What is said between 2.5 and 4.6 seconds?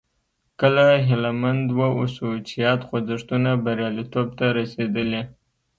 یاد خوځښتونه بریالیتوب ته